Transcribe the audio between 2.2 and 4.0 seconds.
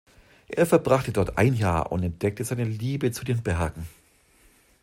seine Liebe zu den Bergen.